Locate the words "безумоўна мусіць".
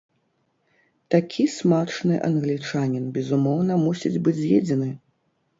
3.19-4.15